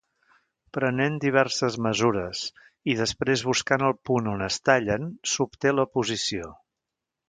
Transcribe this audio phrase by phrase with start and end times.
[0.77, 2.41] Prenent diverses mesures
[2.93, 6.55] i després buscant el punt on es tallen, s'obté la posició.